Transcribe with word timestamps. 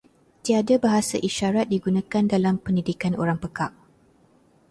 Tiada 0.43 0.75
bahasa 0.85 1.17
isyarat 1.27 1.67
digunakan 1.75 2.23
dalam 2.33 2.55
pendidikan 2.63 3.13
orang 3.21 3.37
pekak. 3.43 3.69